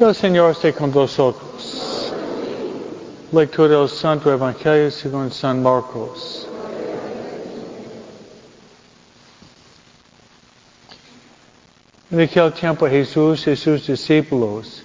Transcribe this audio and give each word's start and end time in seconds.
El 0.00 0.14
Señor 0.14 0.52
esté 0.52 0.72
con 0.72 0.90
vosotros. 0.90 2.10
Lectura 3.32 3.80
del 3.80 3.86
Santo 3.86 4.32
Evangelio 4.32 4.90
según 4.90 5.30
San 5.30 5.62
Marcos. 5.62 6.48
En 12.10 12.18
aquel 12.18 12.50
tiempo 12.54 12.88
Jesús 12.88 13.46
y 13.46 13.54
sus 13.54 13.86
discípulos 13.86 14.82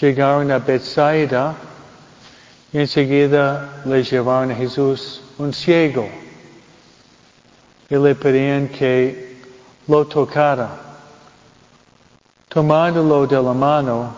llegaron 0.00 0.50
a 0.50 0.58
Bethsaida 0.58 1.54
y 2.72 2.78
enseguida 2.78 3.82
le 3.84 4.02
llevaron 4.02 4.52
a 4.52 4.54
Jesús 4.54 5.20
un 5.36 5.52
ciego 5.52 6.08
y 7.90 7.94
le 7.94 8.14
pedían 8.14 8.68
que 8.68 9.36
lo 9.86 10.06
tocara. 10.06 10.83
Tomándolo 12.54 13.26
de 13.26 13.42
la 13.42 13.52
mano, 13.52 14.14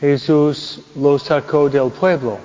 Jesús 0.00 0.80
lo 0.96 1.16
sacó 1.16 1.68
del 1.68 1.92
pueblo. 1.92 2.36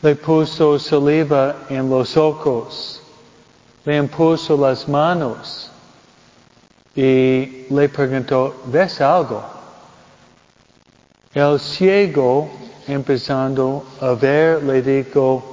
Le 0.00 0.16
puso 0.16 0.78
saliva 0.78 1.54
en 1.68 1.90
los 1.90 2.16
ojos, 2.16 3.02
le 3.84 3.98
impuso 3.98 4.56
las 4.56 4.88
manos 4.88 5.70
y 6.96 7.66
le 7.68 7.86
preguntó, 7.90 8.54
¿ves 8.64 9.02
algo? 9.02 9.44
El 11.34 11.60
ciego, 11.60 12.48
empezando 12.88 13.84
a 14.00 14.14
ver, 14.14 14.62
le 14.62 14.80
dijo, 14.80 15.44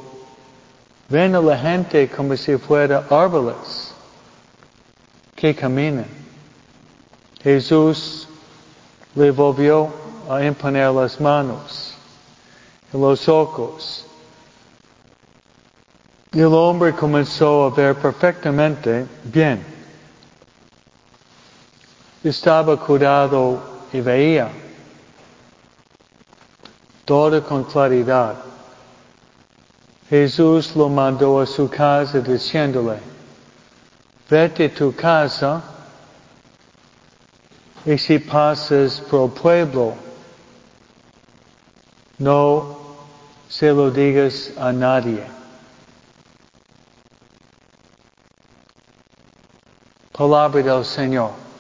ven 1.10 1.36
a 1.36 1.42
la 1.42 1.58
gente 1.58 2.08
como 2.08 2.38
si 2.38 2.56
fuera 2.56 3.06
árboles 3.10 3.94
que 5.36 5.54
caminan. 5.54 6.21
Jesús 7.44 8.28
le 9.16 9.32
volvió 9.32 9.90
a 10.30 10.44
imponer 10.44 10.92
las 10.92 11.20
manos 11.20 11.96
y 12.94 12.98
los 12.98 13.28
ojos. 13.28 14.06
Y 16.32 16.40
el 16.40 16.54
hombre 16.54 16.94
comenzó 16.94 17.66
a 17.66 17.70
ver 17.72 17.96
perfectamente 17.96 19.06
bien. 19.24 19.66
Estaba 22.24 22.78
curado 22.78 23.60
y 23.92 24.00
veía 24.00 24.50
todo 27.06 27.44
con 27.44 27.64
claridad. 27.64 28.36
Jesús 30.10 30.76
lo 30.76 30.88
mandó 30.88 31.42
a 31.42 31.46
su 31.46 31.70
casa 31.70 32.20
diciéndole, 32.20 33.00
vete 34.30 34.66
a 34.66 34.74
tu 34.74 34.94
casa 34.96 35.62
y 37.86 37.98
si 37.98 38.20
pasas 38.20 39.02
por 39.02 39.32
pueblo, 39.34 39.96
no 42.18 42.78
se 43.50 43.72
lo 43.72 43.90
digas 43.90 44.52
a 44.58 44.72
nadie. 44.72 45.24
Palabra 50.12 50.62
del 50.62 50.86
Señor. 50.86 51.51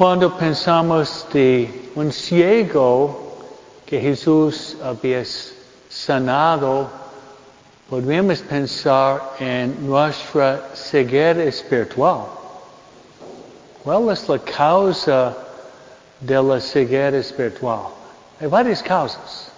Cuando 0.00 0.34
pensamos 0.34 1.26
de 1.30 1.90
un 1.94 2.10
ciego 2.10 3.36
que 3.84 4.00
Jesús 4.00 4.78
había 4.82 5.22
sanado, 5.90 6.88
podríamos 7.90 8.40
pensar 8.40 9.20
en 9.38 9.86
nuestra 9.86 10.70
ceguera 10.72 11.44
espiritual. 11.44 12.20
¿Cuál 13.84 14.08
es 14.08 14.26
la 14.26 14.38
causa 14.38 15.36
de 16.18 16.42
la 16.42 16.58
ceguera 16.62 17.18
espiritual? 17.18 17.88
Hay 18.40 18.46
varias 18.46 18.82
causas. 18.82 19.52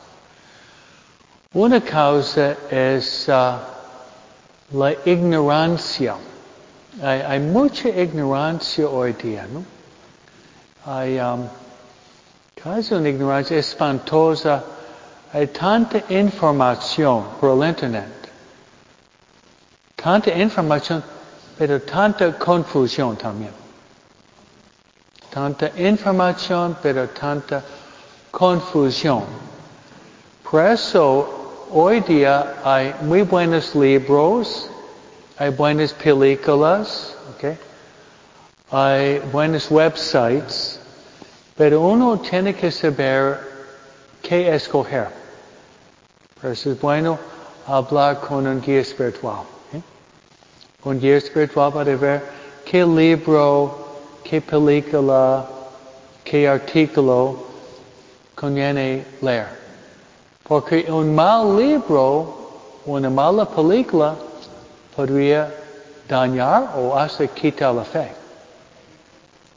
Una 1.54 1.80
causa 1.80 2.56
es 2.68 3.28
uh, 3.28 3.60
la 4.76 4.92
ignorancia. 5.04 6.16
Hay, 7.00 7.20
hay 7.20 7.38
mucha 7.38 7.90
ignorancia 7.90 8.88
hoy 8.88 9.12
día, 9.12 9.46
¿no? 9.46 9.81
Hay 10.84 11.18
um, 11.20 11.48
casi 12.62 12.94
una 12.94 13.08
ignorancia 13.08 13.58
espantosa. 13.58 14.62
Hay 15.32 15.46
tanta 15.46 16.02
información 16.08 17.24
por 17.40 17.56
el 17.56 17.68
Internet. 17.68 18.30
Tanta 19.96 20.30
información, 20.32 21.02
pero 21.56 21.80
tanta 21.80 22.36
confusión 22.36 23.16
también. 23.16 23.52
Tanta 25.30 25.70
información, 25.76 26.76
pero 26.82 27.08
tanta 27.08 27.62
confusión. 28.32 29.22
Por 30.50 30.66
eso, 30.66 31.68
hoy 31.70 32.00
día 32.00 32.56
hay 32.64 32.94
muy 33.02 33.22
buenos 33.22 33.74
libros, 33.74 34.68
hay 35.38 35.50
buenas 35.50 35.92
películas, 35.94 37.14
okay? 37.36 37.56
hay 38.70 39.20
buenos 39.32 39.70
websites, 39.70 40.71
pero 41.56 41.80
uno 41.80 42.18
tiene 42.18 42.54
que 42.54 42.70
saber 42.70 43.38
qué 44.22 44.54
escoger. 44.54 45.08
Por 46.40 46.50
eso 46.52 46.72
es 46.72 46.80
bueno 46.80 47.18
hablar 47.66 48.20
con 48.20 48.46
un 48.46 48.60
guía 48.60 48.80
espiritual. 48.80 49.44
¿eh? 49.72 49.80
Un 50.84 50.98
guía 50.98 51.16
espiritual 51.16 51.72
para 51.72 51.94
ver 51.96 52.22
qué 52.64 52.84
libro, 52.84 54.00
qué 54.24 54.40
película, 54.40 55.46
qué 56.24 56.48
artículo 56.48 57.36
conviene 58.34 59.04
leer. 59.20 59.48
Porque 60.48 60.86
un 60.90 61.14
mal 61.14 61.56
libro, 61.56 62.50
una 62.86 63.10
mala 63.10 63.44
película, 63.48 64.16
podría 64.96 65.54
dañar 66.08 66.74
o 66.76 66.96
hasta 66.96 67.26
quitar 67.26 67.74
la 67.74 67.84
fe 67.84 68.10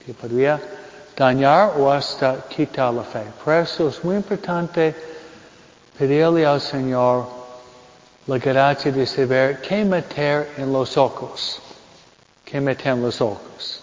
que 0.05 0.13
podría 0.13 0.59
dañar 1.15 1.73
o 1.77 1.91
hasta 1.91 2.37
quitar 2.49 2.93
la 2.93 3.03
fe. 3.03 3.23
Por 3.43 3.53
eso 3.53 3.89
es 3.89 4.03
muy 4.03 4.17
importante 4.17 4.95
pedirle 5.97 6.45
al 6.45 6.59
Señor 6.59 7.27
la 8.27 8.37
gracia 8.37 8.91
de 8.91 9.05
saber 9.05 9.61
qué 9.61 9.85
meter 9.85 10.51
en 10.57 10.73
los 10.73 10.97
ojos. 10.97 11.61
Qué 12.43 12.59
meter 12.59 12.93
en 12.93 13.01
los 13.01 13.21
ojos. 13.21 13.81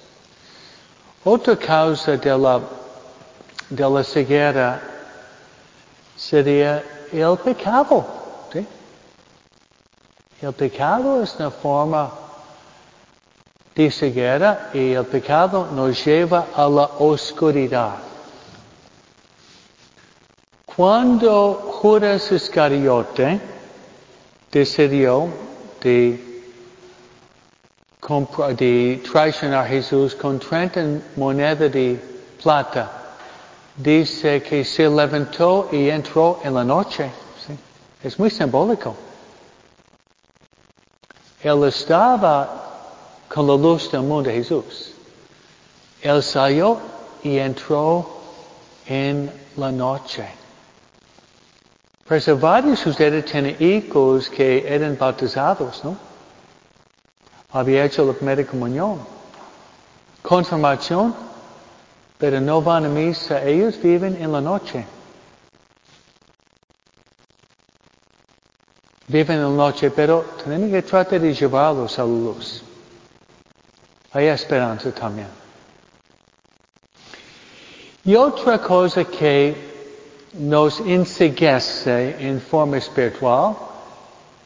Otra 1.25 1.57
causa 1.57 2.17
de 2.17 2.39
la, 2.39 2.61
de 3.71 3.91
la 3.91 4.05
ceguera 4.05 4.81
sería 6.17 6.83
el 7.13 7.37
pecado. 7.39 8.05
¿sí? 8.53 8.67
El 10.41 10.53
pecado 10.53 11.23
es 11.23 11.35
una 11.37 11.51
forma 11.51 12.22
de 13.75 13.91
ceguera 13.91 14.71
y 14.75 14.93
el 14.93 15.07
pecado 15.07 15.69
nos 15.73 16.05
lleva 16.05 16.49
a 16.55 16.69
la 16.69 16.85
oscuridad. 16.99 17.95
Cuando 20.67 21.55
Judas 21.55 22.33
Iscariote 22.33 23.41
decidió 24.51 25.29
de, 25.83 26.49
de 28.57 29.03
traicionar 29.11 29.65
a 29.65 29.69
Jesús 29.69 30.15
con 30.15 30.39
30 30.39 31.17
monedas 31.17 31.73
de 31.73 32.01
plata, 32.43 32.91
dice 33.77 34.43
que 34.43 34.65
se 34.65 34.89
levantó 34.89 35.69
y 35.73 35.89
entró 35.89 36.41
en 36.43 36.55
la 36.55 36.65
noche. 36.65 37.11
Es 38.03 38.19
muy 38.19 38.31
simbólico. 38.31 38.97
Él 41.43 41.65
estaba 41.65 42.62
con 43.33 43.47
la 43.47 43.57
luz 43.57 43.91
del 43.91 44.03
mundo 44.03 44.29
de 44.29 44.37
Jesús. 44.37 44.93
Él 46.03 46.23
salió 46.23 46.79
y 47.23 47.39
entró 47.39 48.07
en 48.87 49.33
la 49.57 49.73
noche. 49.73 50.27
De 52.09 52.35
ustedes 52.35 53.25
tienen 53.25 53.57
hijos 53.59 54.29
que 54.29 54.69
eran 54.69 54.99
bautizados, 54.99 55.83
¿no? 55.83 55.97
Había 57.53 57.87
hecho 57.87 58.05
la 58.05 58.13
primera 58.13 58.45
comunión. 58.45 58.99
Confirmación, 60.21 61.15
pero 62.19 62.39
no 62.39 62.61
van 62.61 62.85
a 62.85 62.89
misa. 62.89 63.43
Ellos 63.43 63.81
viven 63.81 64.21
en 64.21 64.31
la 64.31 64.43
noche. 64.43 64.85
Viven 69.07 69.39
en 69.39 69.43
la 69.45 69.65
noche, 69.65 69.91
pero 69.91 70.23
tenemos 70.45 70.71
que 70.71 70.83
tratar 70.83 71.19
de 71.19 71.33
llevarlos 71.33 71.99
a 71.99 72.03
la 72.03 72.09
luz. 72.09 72.63
Hay 74.13 74.27
esperanza 74.27 74.93
también. 74.93 75.29
Y 78.05 78.15
otra 78.15 78.59
cosa 78.59 79.05
que 79.05 79.55
nos 80.35 80.81
enseguece 80.81 82.17
en 82.19 82.41
forma 82.41 82.79
espiritual 82.79 83.57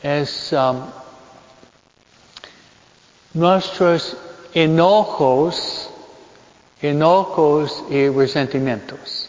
es 0.03 0.53
um, 0.53 0.83
nuestros 3.35 4.17
enojos, 4.53 5.91
enojos 6.81 7.85
y 7.89 8.09
resentimientos. 8.09 9.29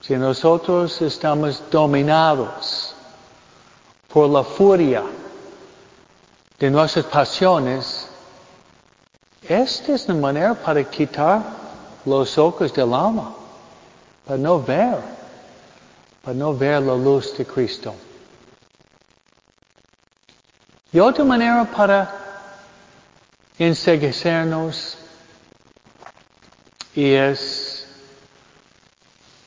Si 0.00 0.14
nosotros 0.16 1.00
estamos 1.02 1.62
dominados 1.70 2.94
por 4.08 4.28
la 4.30 4.42
furia 4.42 5.02
de 6.58 6.70
nuestras 6.70 7.04
pasiones, 7.06 7.99
esta 9.48 9.94
es 9.94 10.08
la 10.08 10.14
manera 10.14 10.54
para 10.54 10.82
quitar 10.84 11.42
los 12.04 12.38
ojos 12.38 12.72
del 12.72 12.92
alma, 12.94 13.34
para 14.26 14.38
no 14.38 14.62
ver, 14.62 14.98
para 16.22 16.36
no 16.36 16.54
ver 16.54 16.82
la 16.82 16.94
luz 16.94 17.36
de 17.36 17.44
Cristo. 17.44 17.94
Y 20.92 20.98
otra 20.98 21.24
manera 21.24 21.64
para 21.64 22.12
enseguecernos 23.58 24.96
es 26.94 27.86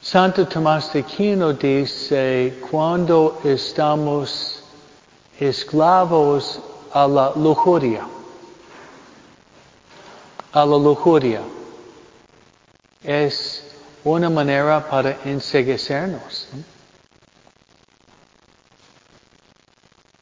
Santo 0.01 0.47
Tomás 0.47 0.93
de 0.93 0.99
Aquino 0.99 1.53
dice 1.53 2.59
cuando 2.69 3.39
estamos 3.43 4.63
esclavos 5.39 6.59
a 6.93 7.07
la 7.07 7.31
lujuria, 7.35 8.05
a 10.53 10.65
la 10.65 10.77
lujuria, 10.77 11.41
es 13.03 13.63
una 14.03 14.29
manera 14.29 14.87
para 14.87 15.17
enseguecernos. 15.25 16.47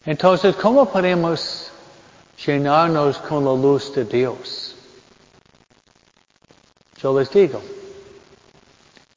Entonces, 0.06 0.56
¿cómo 0.56 0.86
podemos 0.86 1.70
llenarnos 2.46 3.18
con 3.20 3.46
la 3.46 3.54
luz 3.54 3.94
de 3.94 4.06
Dios? 4.06 4.76
Yo 6.98 7.20
les 7.20 7.30
digo, 7.30 7.62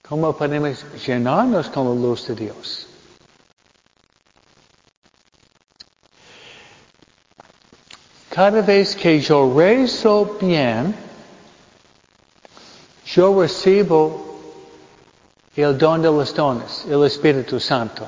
¿cómo 0.07 0.37
podemos 0.37 0.85
llenarnos 1.07 1.69
con 1.69 1.89
la 1.89 1.95
luz 1.95 2.27
de 2.27 2.35
Dios? 2.35 2.87
Cada 8.31 8.63
vez 8.63 8.97
que 8.97 9.21
yo 9.21 9.55
rezo 9.57 10.37
bien, 10.41 11.04
yo 13.15 13.41
recibo 13.41 14.25
el 15.55 15.79
don 15.79 16.03
de 16.03 16.11
los 16.11 16.35
dones, 16.35 16.85
el 16.89 17.05
Espíritu 17.05 17.61
Santo. 17.61 18.05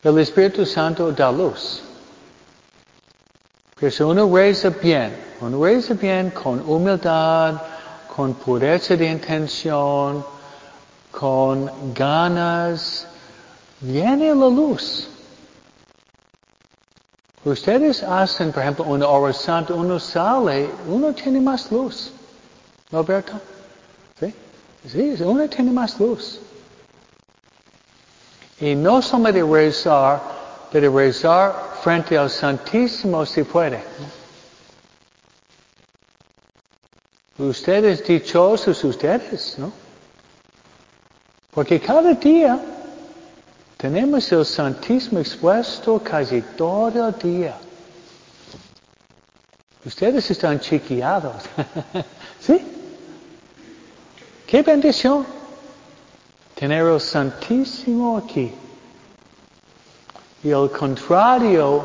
El 0.00 0.18
Espíritu 0.20 0.64
Santo 0.64 1.10
da 1.10 1.32
luz. 1.32 1.82
Que 3.76 3.90
si 3.90 4.04
uno 4.04 4.32
reza 4.32 4.70
bien, 4.70 5.12
uno 5.40 5.64
reza 5.64 5.94
bien 5.94 6.30
con 6.30 6.60
humildad, 6.60 7.60
con 8.14 8.34
pureza 8.34 8.94
de 8.94 9.06
intención, 9.06 10.24
con 11.10 11.92
ganas, 11.92 13.08
viene 13.80 14.28
la 14.28 14.48
luz. 14.48 15.08
Ustedes 17.44 18.04
hacen, 18.04 18.52
por 18.52 18.62
ejemplo, 18.62 18.84
una 18.84 19.08
oración, 19.08 19.66
uno 19.70 19.98
sale, 19.98 20.70
uno 20.86 21.12
tiene 21.12 21.40
más 21.40 21.72
luz. 21.72 22.12
¿No, 22.92 22.98
Alberto? 22.98 23.40
¿Sí? 24.20 24.34
Sí, 24.86 25.22
uno 25.22 25.48
tiene 25.48 25.72
más 25.72 25.98
luz. 25.98 26.40
Y 28.60 28.74
no 28.74 29.00
solamente 29.00 29.42
rezar, 29.42 30.20
pero 30.70 30.94
rezar 30.94 31.54
frente 31.82 32.18
al 32.18 32.28
Santísimo 32.28 33.24
si 33.24 33.44
puede. 33.44 33.82
Ustedes 37.38 38.06
dichosos, 38.06 38.84
ustedes, 38.84 39.58
¿no? 39.58 39.72
Porque 41.50 41.80
cada 41.80 42.12
día 42.12 42.60
tenemos 43.78 44.30
el 44.32 44.44
Santísimo 44.44 45.18
expuesto 45.18 45.98
casi 46.04 46.42
todo 46.42 47.08
el 47.08 47.18
día. 47.18 47.56
Ustedes 49.84 50.30
están 50.30 50.60
chiquiados. 50.60 51.42
¿Sí? 52.40 52.81
¡Qué 54.52 54.60
bendición! 54.60 55.24
tener 56.54 56.84
el 56.84 57.00
Santísimo 57.00 58.18
aquí. 58.18 58.52
Y 60.44 60.50
el 60.50 60.70
contrario 60.70 61.82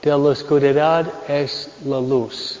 de 0.00 0.10
la 0.10 0.16
oscuridad 0.16 1.12
es 1.26 1.68
la 1.84 2.00
luz. 2.00 2.60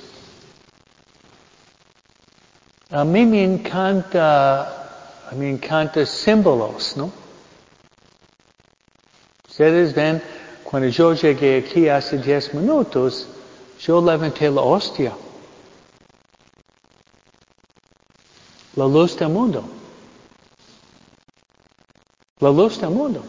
A 2.90 3.04
mí 3.04 3.24
me 3.26 3.44
encanta, 3.44 5.30
me 5.36 5.50
encanta 5.50 6.04
símbolos, 6.04 6.96
¿no? 6.96 7.12
Ustedes 9.48 9.94
ven, 9.94 10.20
cuando 10.64 10.88
yo 10.88 11.14
llegué 11.14 11.58
aquí 11.58 11.88
hace 11.88 12.18
10 12.18 12.54
minutos, 12.54 13.28
yo 13.78 14.04
levanté 14.04 14.50
la 14.50 14.62
hostia. 14.62 15.12
La 18.78 18.86
luz 18.86 19.16
del 19.18 19.28
mundo 19.28 19.64
la 22.40 22.50
luz 22.50 22.80
del 22.80 22.90
mundo. 22.90 23.22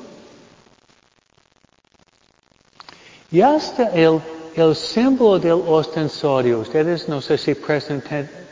Y 3.32 3.42
hasta 3.42 3.90
el, 3.90 4.22
el 4.56 4.76
símbolo 4.76 5.40
del 5.40 5.62
ostensorio, 5.68 6.60
ustedes 6.60 7.08
no 7.08 7.22
sé 7.22 7.38
si 7.38 7.54
prestan 7.54 8.04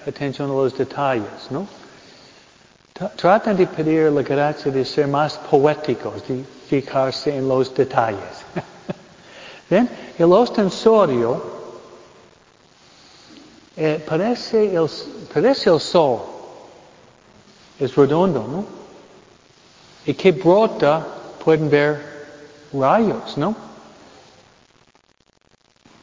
atención 0.05 0.51
a 0.51 0.53
los 0.53 0.77
detalles, 0.77 1.49
¿no? 1.49 1.67
Tratan 3.15 3.55
de 3.55 3.67
pedir 3.67 4.11
la 4.11 4.23
gracia 4.23 4.71
de 4.71 4.83
ser 4.83 5.07
más 5.07 5.38
poéticos, 5.38 6.27
de 6.27 6.43
fijarse 6.67 7.35
en 7.35 7.47
los 7.47 7.73
detalles. 7.73 8.43
¿Ven? 9.69 9.88
El 10.17 10.31
ostensorio 10.31 11.43
eh, 13.75 14.03
parece, 14.07 14.75
el, 14.75 14.89
parece 15.31 15.69
el 15.69 15.79
sol. 15.79 16.37
Es 17.79 17.96
redondo, 17.96 18.48
¿no? 18.48 18.77
y 20.07 20.13
que 20.13 20.31
brota 20.31 21.05
pueden 21.43 21.69
ver 21.69 22.01
rayos, 22.74 23.38
¿no? 23.38 23.53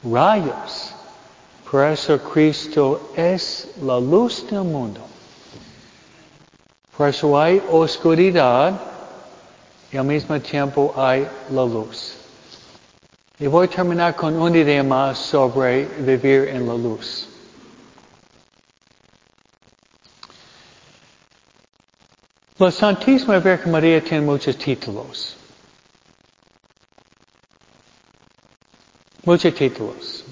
Rayos. 0.05 0.93
Por 1.69 1.85
eso 1.87 2.19
Cristo 2.19 3.11
es 3.17 3.69
la 3.83 3.99
luz 3.99 4.47
del 4.49 4.63
mundo. 4.63 5.01
Por 6.97 7.09
eso 7.09 7.41
hay 7.41 7.63
oscuridad 7.71 8.79
y 9.91 9.97
al 9.97 10.05
mismo 10.05 10.39
tiempo 10.39 10.93
hay 10.97 11.27
la 11.51 11.65
luz. 11.65 12.15
Y 13.39 13.47
voy 13.47 13.67
a 13.67 13.71
terminar 13.71 14.15
con 14.15 14.39
una 14.39 14.85
más 14.85 15.19
sobre 15.19 15.87
vivir 15.87 16.49
en 16.49 16.69
la 16.69 16.75
luz. 16.75 17.34
La 22.57 22.71
Santísima 22.71 23.41
Virgen 23.41 23.73
María 23.73 24.01
tiene 24.01 24.25
muchos 24.25 24.57
títulos. 24.57 25.37
Muchos 29.25 29.53
títulos. 29.57 30.25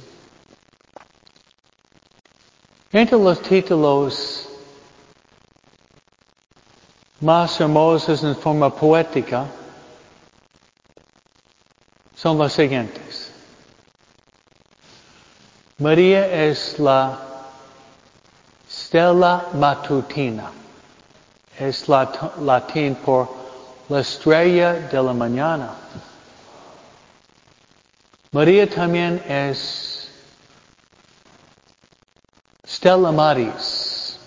Entre 2.92 3.18
los 3.18 3.42
títulos 3.42 4.48
más 7.18 7.60
hermosos 7.60 8.22
en 8.22 8.36
forma 8.36 8.72
poética 8.72 9.48
son 12.14 12.38
los 12.38 12.52
siguientes. 12.52 13.32
María 15.78 16.44
es 16.44 16.78
la 16.78 17.18
stella 18.70 19.44
matutina 19.54 20.62
es 21.59 21.88
latín 21.88 22.94
por 22.97 23.28
la 23.88 24.00
estrella 24.00 24.75
de 24.75 25.02
la 25.02 25.12
mañana. 25.12 25.71
María 28.32 28.68
también 28.68 29.23
es 29.28 30.09
Stella 32.66 33.12
Maris. 33.12 34.18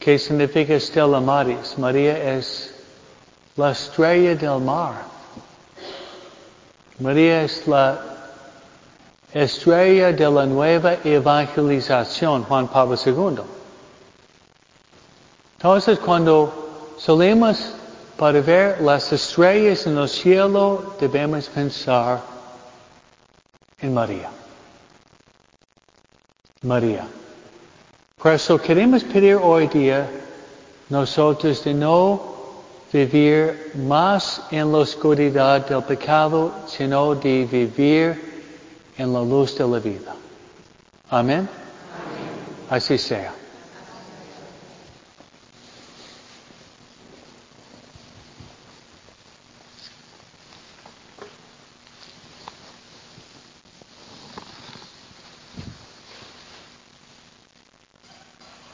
¿Qué 0.00 0.18
significa 0.18 0.80
Stella 0.80 1.20
Maris? 1.20 1.76
María 1.76 2.36
es 2.36 2.74
la 3.56 3.72
estrella 3.72 4.34
del 4.34 4.60
mar. 4.60 4.94
María 6.98 7.42
es 7.42 7.66
la 7.66 8.00
estrella 9.32 10.12
de 10.12 10.30
la 10.30 10.46
nueva 10.46 10.94
evangelización, 11.04 12.44
Juan 12.44 12.68
Pablo 12.68 12.96
II. 13.04 13.61
Entonces 15.62 15.96
cuando 16.00 16.96
salimos 16.98 17.72
para 18.16 18.40
ver 18.40 18.80
las 18.80 19.12
estrellas 19.12 19.86
en 19.86 19.96
el 19.96 20.08
cielo, 20.08 20.96
debemos 20.98 21.48
pensar 21.48 22.20
en 23.78 23.94
María. 23.94 24.28
María. 26.62 27.06
Por 28.20 28.32
eso 28.32 28.58
queremos 28.58 29.04
pedir 29.04 29.36
hoy 29.36 29.68
día 29.68 30.10
nosotros 30.88 31.62
de 31.62 31.74
no 31.74 32.20
vivir 32.92 33.70
más 33.86 34.42
en 34.50 34.72
la 34.72 34.78
oscuridad 34.78 35.64
del 35.64 35.84
pecado, 35.84 36.50
sino 36.66 37.14
de 37.14 37.44
vivir 37.44 38.50
en 38.98 39.12
la 39.12 39.20
luz 39.20 39.56
de 39.56 39.68
la 39.68 39.78
vida. 39.78 40.12
Amén. 41.08 41.48
Así 42.68 42.98
sea. 42.98 43.41